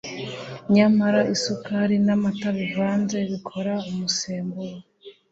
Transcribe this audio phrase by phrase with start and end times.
[0.75, 4.77] Nyamara isukari namata bivanze bikora umusemburo